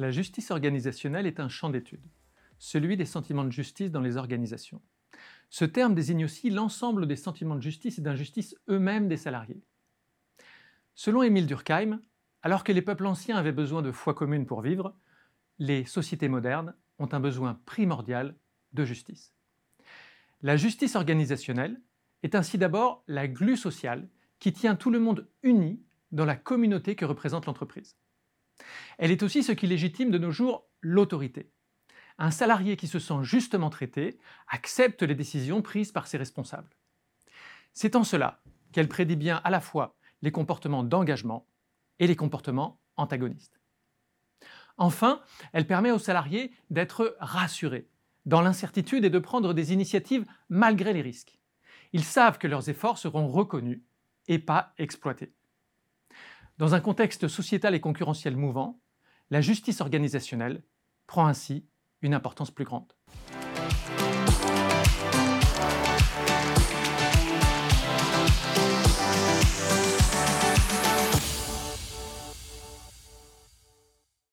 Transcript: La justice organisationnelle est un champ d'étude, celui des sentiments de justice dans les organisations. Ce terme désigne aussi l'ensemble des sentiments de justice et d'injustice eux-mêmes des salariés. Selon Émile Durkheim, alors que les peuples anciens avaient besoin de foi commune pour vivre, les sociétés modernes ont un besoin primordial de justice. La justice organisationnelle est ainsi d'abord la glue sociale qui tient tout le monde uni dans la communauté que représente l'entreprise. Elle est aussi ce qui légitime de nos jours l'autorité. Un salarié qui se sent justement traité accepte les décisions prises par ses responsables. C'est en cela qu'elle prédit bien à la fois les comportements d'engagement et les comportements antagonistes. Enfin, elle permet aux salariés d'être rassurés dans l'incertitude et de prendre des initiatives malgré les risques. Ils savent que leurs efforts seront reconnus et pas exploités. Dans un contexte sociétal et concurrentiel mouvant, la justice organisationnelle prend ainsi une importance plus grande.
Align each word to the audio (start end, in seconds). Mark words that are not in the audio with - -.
La 0.00 0.10
justice 0.10 0.50
organisationnelle 0.50 1.26
est 1.26 1.40
un 1.40 1.50
champ 1.50 1.68
d'étude, 1.68 2.00
celui 2.58 2.96
des 2.96 3.04
sentiments 3.04 3.44
de 3.44 3.52
justice 3.52 3.90
dans 3.90 4.00
les 4.00 4.16
organisations. 4.16 4.80
Ce 5.50 5.66
terme 5.66 5.94
désigne 5.94 6.24
aussi 6.24 6.48
l'ensemble 6.48 7.06
des 7.06 7.16
sentiments 7.16 7.56
de 7.56 7.60
justice 7.60 7.98
et 7.98 8.00
d'injustice 8.00 8.56
eux-mêmes 8.70 9.08
des 9.08 9.18
salariés. 9.18 9.62
Selon 10.94 11.22
Émile 11.22 11.46
Durkheim, 11.46 12.00
alors 12.40 12.64
que 12.64 12.72
les 12.72 12.80
peuples 12.80 13.04
anciens 13.04 13.36
avaient 13.36 13.52
besoin 13.52 13.82
de 13.82 13.92
foi 13.92 14.14
commune 14.14 14.46
pour 14.46 14.62
vivre, 14.62 14.96
les 15.58 15.84
sociétés 15.84 16.30
modernes 16.30 16.74
ont 16.98 17.12
un 17.12 17.20
besoin 17.20 17.60
primordial 17.66 18.34
de 18.72 18.86
justice. 18.86 19.34
La 20.40 20.56
justice 20.56 20.96
organisationnelle 20.96 21.78
est 22.22 22.34
ainsi 22.34 22.56
d'abord 22.56 23.04
la 23.06 23.28
glue 23.28 23.58
sociale 23.58 24.08
qui 24.38 24.54
tient 24.54 24.76
tout 24.76 24.90
le 24.90 24.98
monde 24.98 25.28
uni 25.42 25.82
dans 26.10 26.24
la 26.24 26.36
communauté 26.36 26.96
que 26.96 27.04
représente 27.04 27.44
l'entreprise. 27.44 27.98
Elle 28.98 29.10
est 29.10 29.22
aussi 29.22 29.42
ce 29.42 29.52
qui 29.52 29.66
légitime 29.66 30.10
de 30.10 30.18
nos 30.18 30.30
jours 30.30 30.66
l'autorité. 30.80 31.50
Un 32.18 32.30
salarié 32.30 32.76
qui 32.76 32.86
se 32.86 32.98
sent 32.98 33.22
justement 33.22 33.70
traité 33.70 34.18
accepte 34.48 35.02
les 35.02 35.14
décisions 35.14 35.62
prises 35.62 35.92
par 35.92 36.06
ses 36.06 36.18
responsables. 36.18 36.76
C'est 37.72 37.96
en 37.96 38.04
cela 38.04 38.42
qu'elle 38.72 38.88
prédit 38.88 39.16
bien 39.16 39.40
à 39.44 39.50
la 39.50 39.60
fois 39.60 39.96
les 40.22 40.32
comportements 40.32 40.84
d'engagement 40.84 41.46
et 41.98 42.06
les 42.06 42.16
comportements 42.16 42.80
antagonistes. 42.96 43.60
Enfin, 44.76 45.20
elle 45.52 45.66
permet 45.66 45.90
aux 45.90 45.98
salariés 45.98 46.52
d'être 46.70 47.16
rassurés 47.20 47.88
dans 48.26 48.40
l'incertitude 48.40 49.04
et 49.04 49.10
de 49.10 49.18
prendre 49.18 49.54
des 49.54 49.72
initiatives 49.72 50.26
malgré 50.48 50.92
les 50.92 51.02
risques. 51.02 51.38
Ils 51.92 52.04
savent 52.04 52.38
que 52.38 52.46
leurs 52.46 52.68
efforts 52.68 52.98
seront 52.98 53.28
reconnus 53.28 53.80
et 54.28 54.38
pas 54.38 54.72
exploités. 54.78 55.32
Dans 56.58 56.74
un 56.74 56.80
contexte 56.80 57.28
sociétal 57.28 57.74
et 57.74 57.80
concurrentiel 57.80 58.36
mouvant, 58.36 58.80
la 59.30 59.40
justice 59.40 59.80
organisationnelle 59.80 60.62
prend 61.06 61.26
ainsi 61.26 61.66
une 62.02 62.14
importance 62.14 62.50
plus 62.50 62.64
grande. 62.64 62.92